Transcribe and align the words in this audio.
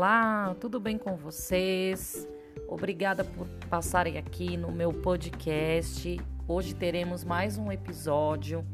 Olá, 0.00 0.56
tudo 0.58 0.80
bem 0.80 0.96
com 0.96 1.14
vocês? 1.14 2.26
Obrigada 2.66 3.22
por 3.22 3.46
passarem 3.68 4.16
aqui 4.16 4.56
no 4.56 4.72
meu 4.72 4.94
podcast. 4.94 6.18
Hoje 6.48 6.74
teremos 6.74 7.22
mais 7.22 7.58
um 7.58 7.70
episódio 7.70 8.64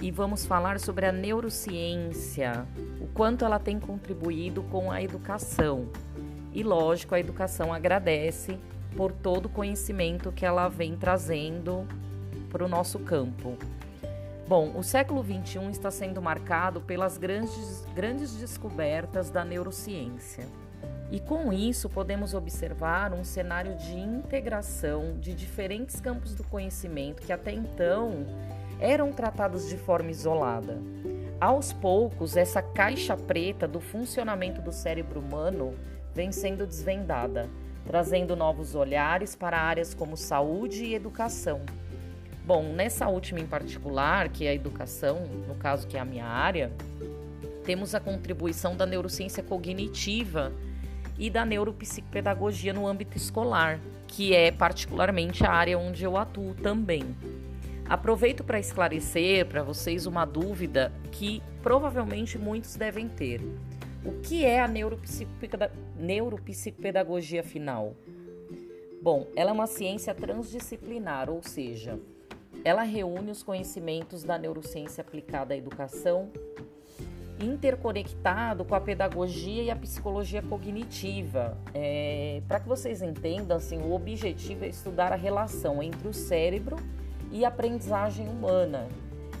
e 0.00 0.10
vamos 0.10 0.46
falar 0.46 0.80
sobre 0.80 1.04
a 1.04 1.12
neurociência, 1.12 2.66
o 3.02 3.06
quanto 3.08 3.44
ela 3.44 3.58
tem 3.58 3.78
contribuído 3.78 4.62
com 4.62 4.90
a 4.90 5.02
educação. 5.02 5.90
E 6.54 6.62
lógico, 6.62 7.14
a 7.14 7.20
educação 7.20 7.70
agradece 7.70 8.58
por 8.96 9.12
todo 9.12 9.44
o 9.44 9.50
conhecimento 9.50 10.32
que 10.32 10.46
ela 10.46 10.70
vem 10.70 10.96
trazendo 10.96 11.86
para 12.48 12.64
o 12.64 12.68
nosso 12.68 12.98
campo. 13.00 13.58
Bom, 14.50 14.72
o 14.76 14.82
século 14.82 15.22
XXI 15.22 15.70
está 15.70 15.92
sendo 15.92 16.20
marcado 16.20 16.80
pelas 16.80 17.16
grandes, 17.16 17.86
grandes 17.94 18.34
descobertas 18.34 19.30
da 19.30 19.44
neurociência. 19.44 20.44
E 21.08 21.20
com 21.20 21.52
isso 21.52 21.88
podemos 21.88 22.34
observar 22.34 23.14
um 23.14 23.22
cenário 23.22 23.76
de 23.76 23.96
integração 23.96 25.16
de 25.20 25.34
diferentes 25.34 26.00
campos 26.00 26.34
do 26.34 26.42
conhecimento 26.42 27.22
que 27.22 27.32
até 27.32 27.52
então 27.52 28.26
eram 28.80 29.12
tratados 29.12 29.68
de 29.68 29.76
forma 29.76 30.10
isolada. 30.10 30.78
Aos 31.40 31.72
poucos, 31.72 32.36
essa 32.36 32.60
caixa 32.60 33.16
preta 33.16 33.68
do 33.68 33.78
funcionamento 33.80 34.60
do 34.60 34.72
cérebro 34.72 35.20
humano 35.20 35.76
vem 36.12 36.32
sendo 36.32 36.66
desvendada, 36.66 37.48
trazendo 37.86 38.34
novos 38.34 38.74
olhares 38.74 39.36
para 39.36 39.60
áreas 39.60 39.94
como 39.94 40.16
saúde 40.16 40.86
e 40.86 40.94
educação 40.96 41.60
Bom, 42.50 42.64
nessa 42.64 43.06
última 43.06 43.38
em 43.38 43.46
particular, 43.46 44.28
que 44.28 44.44
é 44.44 44.50
a 44.50 44.54
educação, 44.54 45.24
no 45.46 45.54
caso 45.54 45.86
que 45.86 45.96
é 45.96 46.00
a 46.00 46.04
minha 46.04 46.26
área, 46.26 46.72
temos 47.64 47.94
a 47.94 48.00
contribuição 48.00 48.76
da 48.76 48.84
neurociência 48.84 49.40
cognitiva 49.40 50.52
e 51.16 51.30
da 51.30 51.46
neuropsicopedagogia 51.46 52.72
no 52.72 52.88
âmbito 52.88 53.16
escolar, 53.16 53.78
que 54.08 54.34
é 54.34 54.50
particularmente 54.50 55.46
a 55.46 55.52
área 55.52 55.78
onde 55.78 56.02
eu 56.02 56.16
atuo 56.16 56.52
também. 56.54 57.14
Aproveito 57.88 58.42
para 58.42 58.58
esclarecer 58.58 59.46
para 59.46 59.62
vocês 59.62 60.04
uma 60.04 60.24
dúvida 60.24 60.92
que 61.12 61.40
provavelmente 61.62 62.36
muitos 62.36 62.74
devem 62.74 63.08
ter. 63.08 63.40
O 64.04 64.20
que 64.22 64.44
é 64.44 64.60
a 64.60 64.68
neuropsicopedagogia 65.96 67.44
final? 67.44 67.94
Bom, 69.00 69.28
ela 69.36 69.50
é 69.50 69.52
uma 69.52 69.68
ciência 69.68 70.12
transdisciplinar, 70.12 71.30
ou 71.30 71.44
seja, 71.44 71.96
ela 72.64 72.82
reúne 72.82 73.30
os 73.30 73.42
conhecimentos 73.42 74.22
da 74.22 74.38
neurociência 74.38 75.02
aplicada 75.02 75.54
à 75.54 75.56
educação, 75.56 76.30
interconectado 77.40 78.64
com 78.64 78.74
a 78.74 78.80
pedagogia 78.80 79.62
e 79.62 79.70
a 79.70 79.76
psicologia 79.76 80.42
cognitiva. 80.42 81.56
É, 81.72 82.42
Para 82.46 82.60
que 82.60 82.68
vocês 82.68 83.00
entendam, 83.00 83.56
assim, 83.56 83.78
o 83.78 83.92
objetivo 83.92 84.64
é 84.64 84.68
estudar 84.68 85.12
a 85.12 85.16
relação 85.16 85.82
entre 85.82 86.06
o 86.06 86.12
cérebro 86.12 86.76
e 87.32 87.44
a 87.44 87.48
aprendizagem 87.48 88.28
humana. 88.28 88.88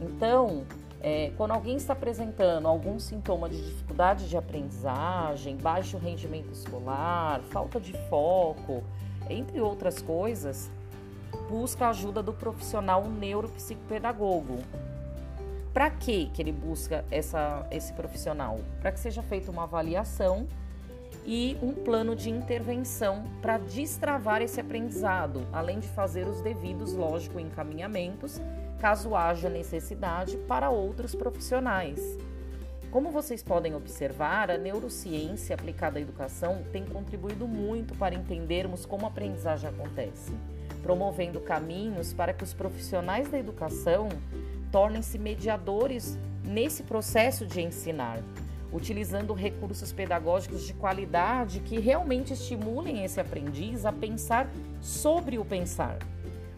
Então, 0.00 0.64
é, 1.02 1.32
quando 1.36 1.50
alguém 1.50 1.76
está 1.76 1.92
apresentando 1.92 2.66
algum 2.66 2.98
sintoma 2.98 3.48
de 3.48 3.60
dificuldade 3.60 4.28
de 4.28 4.36
aprendizagem, 4.36 5.56
baixo 5.56 5.98
rendimento 5.98 6.52
escolar, 6.52 7.40
falta 7.50 7.78
de 7.78 7.92
foco, 8.08 8.82
entre 9.28 9.60
outras 9.60 10.00
coisas, 10.00 10.70
busca 11.48 11.86
a 11.86 11.90
ajuda 11.90 12.22
do 12.22 12.32
profissional 12.32 13.04
neuropsicopedagogo. 13.08 14.58
Para 15.72 15.90
que 15.90 16.30
ele 16.38 16.52
busca 16.52 17.04
essa, 17.10 17.66
esse 17.70 17.92
profissional? 17.94 18.60
Para 18.80 18.92
que 18.92 19.00
seja 19.00 19.22
feita 19.22 19.50
uma 19.50 19.62
avaliação 19.62 20.46
e 21.24 21.56
um 21.62 21.72
plano 21.72 22.14
de 22.14 22.28
intervenção 22.28 23.24
para 23.40 23.58
destravar 23.58 24.42
esse 24.42 24.60
aprendizado, 24.60 25.46
além 25.52 25.78
de 25.78 25.88
fazer 25.88 26.26
os 26.26 26.40
devidos, 26.42 26.92
lógico, 26.92 27.40
encaminhamentos, 27.40 28.40
caso 28.80 29.14
haja 29.14 29.48
necessidade, 29.48 30.36
para 30.48 30.68
outros 30.68 31.14
profissionais. 31.14 32.18
Como 32.90 33.10
vocês 33.10 33.42
podem 33.42 33.74
observar, 33.74 34.50
a 34.50 34.58
neurociência 34.58 35.54
aplicada 35.54 35.98
à 35.98 36.02
educação 36.02 36.62
tem 36.70 36.84
contribuído 36.84 37.48
muito 37.48 37.94
para 37.94 38.14
entendermos 38.14 38.84
como 38.84 39.06
a 39.06 39.08
aprendizagem 39.08 39.70
acontece 39.70 40.32
promovendo 40.82 41.40
caminhos 41.40 42.12
para 42.12 42.32
que 42.32 42.44
os 42.44 42.52
profissionais 42.52 43.28
da 43.28 43.38
educação 43.38 44.08
tornem-se 44.70 45.18
mediadores 45.18 46.18
nesse 46.44 46.82
processo 46.82 47.46
de 47.46 47.60
ensinar, 47.60 48.20
utilizando 48.72 49.32
recursos 49.32 49.92
pedagógicos 49.92 50.66
de 50.66 50.74
qualidade 50.74 51.60
que 51.60 51.78
realmente 51.78 52.32
estimulem 52.32 53.04
esse 53.04 53.20
aprendiz 53.20 53.86
a 53.86 53.92
pensar 53.92 54.50
sobre 54.80 55.38
o 55.38 55.44
pensar. 55.44 55.98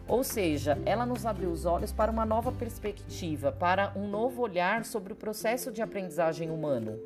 Ou 0.07 0.23
seja, 0.23 0.77
ela 0.85 1.05
nos 1.05 1.25
abriu 1.25 1.49
os 1.49 1.65
olhos 1.65 1.91
para 1.91 2.11
uma 2.11 2.25
nova 2.25 2.51
perspectiva, 2.51 3.51
para 3.51 3.91
um 3.95 4.07
novo 4.07 4.41
olhar 4.41 4.85
sobre 4.85 5.13
o 5.13 5.15
processo 5.15 5.71
de 5.71 5.81
aprendizagem 5.81 6.49
humano. 6.51 6.99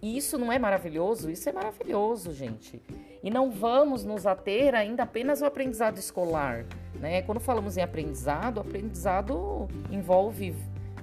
E 0.00 0.16
isso 0.16 0.36
não 0.36 0.52
é 0.52 0.58
maravilhoso? 0.58 1.30
Isso 1.30 1.48
é 1.48 1.52
maravilhoso, 1.52 2.32
gente. 2.32 2.82
E 3.22 3.30
não 3.30 3.50
vamos 3.50 4.04
nos 4.04 4.26
ater 4.26 4.74
ainda 4.74 5.04
apenas 5.04 5.42
ao 5.42 5.48
aprendizado 5.48 5.96
escolar. 5.98 6.64
Né? 6.98 7.22
Quando 7.22 7.40
falamos 7.40 7.76
em 7.76 7.82
aprendizado, 7.82 8.60
aprendizado 8.60 9.68
envolve 9.90 10.54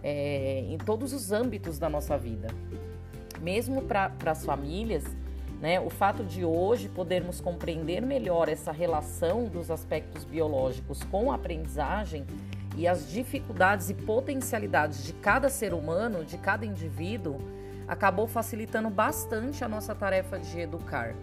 é, 0.03 0.66
em 0.68 0.78
todos 0.78 1.13
os 1.13 1.31
âmbitos 1.31 1.79
da 1.79 1.90
nossa 1.90 2.18
vida. 2.18 2.47
Mesmo 3.41 3.81
para 3.81 4.12
as 4.25 4.44
famílias, 4.44 5.03
né, 5.62 5.79
o 5.79 5.90
fato 5.90 6.24
de 6.24 6.44
hoje 6.44 6.88
podermos 6.90 7.41
compreender 7.41 8.02
melhor 8.02 8.47
essa 8.47 8.72
relação 8.72 9.46
dos 9.46 9.69
aspectos 9.69 10.24
biológicos 10.24 11.03
com 11.03 11.31
a 11.31 11.35
aprendizagem 11.35 12.25
e 12.78 12.88
as 12.88 13.09
dificuldades 13.09 13.90
e 13.90 13.94
potencialidades 13.94 15.03
de 15.06 15.13
cada 15.13 15.50
ser 15.50 15.74
humano, 15.74 16.24
de 16.24 16.38
cada 16.38 16.66
indivíduo, 16.66 17.38
acabou 17.88 18.28
facilitando 18.28 18.90
bastante 18.90 19.63
a 19.63 19.68
nossa 19.68 19.94
tarefa 19.94 20.40
de 20.40 20.62
educar, 20.62 21.13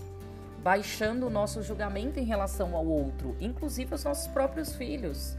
baixando 0.67 1.29
o 1.29 1.31
nosso 1.31 1.63
julgamento 1.63 2.19
em 2.19 2.25
relação 2.25 2.75
ao 2.75 2.85
outro, 2.85 3.37
inclusive 3.41 3.95
os 3.95 4.03
nossos 4.03 4.27
próprios 4.27 4.75
filhos, 4.75 5.39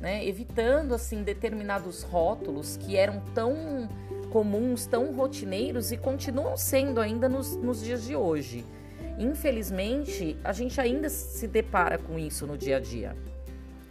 né? 0.00 0.24
evitando 0.24 0.94
assim 0.94 1.24
determinados 1.24 2.04
rótulos 2.04 2.76
que 2.76 2.96
eram 2.96 3.20
tão 3.34 3.88
comuns, 4.30 4.86
tão 4.86 5.12
rotineiros 5.12 5.90
e 5.90 5.96
continuam 5.96 6.56
sendo 6.56 7.00
ainda 7.00 7.28
nos, 7.28 7.56
nos 7.56 7.82
dias 7.82 8.04
de 8.04 8.14
hoje. 8.14 8.64
Infelizmente, 9.18 10.38
a 10.44 10.52
gente 10.52 10.80
ainda 10.80 11.08
se 11.08 11.48
depara 11.48 11.98
com 11.98 12.16
isso 12.16 12.46
no 12.46 12.56
dia 12.56 12.76
a 12.76 12.80
dia. 12.80 13.16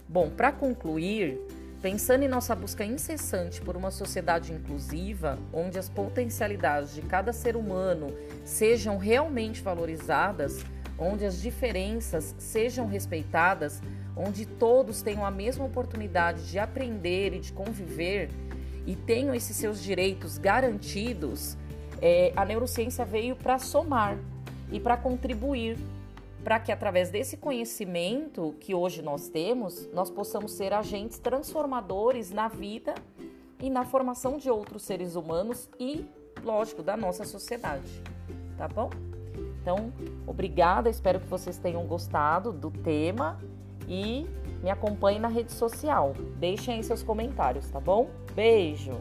Bom, 0.08 0.30
para 0.30 0.50
concluir, 0.50 1.38
Pensando 1.80 2.24
em 2.24 2.28
nossa 2.28 2.56
busca 2.56 2.84
incessante 2.84 3.60
por 3.60 3.76
uma 3.76 3.92
sociedade 3.92 4.52
inclusiva, 4.52 5.38
onde 5.52 5.78
as 5.78 5.88
potencialidades 5.88 6.92
de 6.92 7.02
cada 7.02 7.32
ser 7.32 7.54
humano 7.54 8.12
sejam 8.44 8.98
realmente 8.98 9.62
valorizadas, 9.62 10.64
onde 10.98 11.24
as 11.24 11.40
diferenças 11.40 12.34
sejam 12.38 12.86
respeitadas, 12.86 13.80
onde 14.16 14.44
todos 14.44 15.00
tenham 15.00 15.24
a 15.24 15.30
mesma 15.30 15.64
oportunidade 15.64 16.50
de 16.50 16.58
aprender 16.58 17.34
e 17.34 17.38
de 17.38 17.52
conviver 17.52 18.30
e 18.86 18.96
tenham 18.96 19.34
esses 19.34 19.56
seus 19.56 19.82
direitos 19.82 20.38
garantidos, 20.38 21.56
é, 22.00 22.32
a 22.34 22.44
neurociência 22.44 23.04
veio 23.04 23.36
para 23.36 23.58
somar 23.58 24.16
e 24.72 24.80
para 24.80 24.96
contribuir 24.96 25.76
para 26.42 26.58
que 26.60 26.72
através 26.72 27.10
desse 27.10 27.36
conhecimento 27.36 28.54
que 28.60 28.74
hoje 28.74 29.02
nós 29.02 29.28
temos, 29.28 29.86
nós 29.92 30.10
possamos 30.10 30.52
ser 30.52 30.72
agentes 30.72 31.18
transformadores 31.18 32.30
na 32.30 32.48
vida 32.48 32.94
e 33.60 33.68
na 33.68 33.84
formação 33.84 34.38
de 34.38 34.48
outros 34.48 34.82
seres 34.82 35.14
humanos 35.14 35.68
e, 35.78 36.06
lógico, 36.42 36.82
da 36.82 36.96
nossa 36.96 37.24
sociedade. 37.24 38.02
Tá 38.56 38.68
bom? 38.68 38.88
Então, 39.68 39.92
obrigada, 40.26 40.88
espero 40.88 41.20
que 41.20 41.26
vocês 41.26 41.58
tenham 41.58 41.86
gostado 41.86 42.54
do 42.54 42.70
tema 42.70 43.38
e 43.86 44.26
me 44.62 44.70
acompanhem 44.70 45.20
na 45.20 45.28
rede 45.28 45.52
social. 45.52 46.14
Deixem 46.36 46.76
aí 46.76 46.82
seus 46.82 47.02
comentários, 47.02 47.68
tá 47.68 47.78
bom? 47.78 48.08
Beijo! 48.34 48.98